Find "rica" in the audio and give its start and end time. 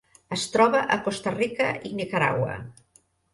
1.35-1.67